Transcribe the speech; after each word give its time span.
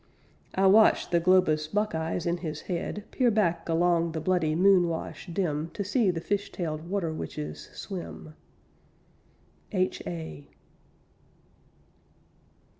I 0.55 0.65
watched 0.65 1.11
the 1.11 1.19
globous 1.21 1.67
buckeyes 1.71 2.25
in 2.25 2.37
his 2.37 2.61
head 2.61 3.03
Peer 3.11 3.29
back 3.29 3.69
along 3.69 4.13
the 4.13 4.19
bloody 4.19 4.55
moon 4.55 4.87
wash 4.89 5.27
dim 5.27 5.69
To 5.75 5.83
see 5.83 6.09
the 6.09 6.19
fish 6.19 6.51
tailed 6.51 6.89
water 6.89 7.13
witches 7.13 7.69
swim. 7.71 8.33
H.A. 9.71 10.47